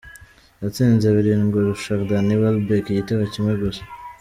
Yatsinze 0.61 1.07
birindwi 1.15 1.55
arusha 1.61 1.93
Danny 2.09 2.35
Welbeck 2.41 2.85
igitego 2.89 3.23
kimwe 3.33 3.53
gusa. 3.61 3.83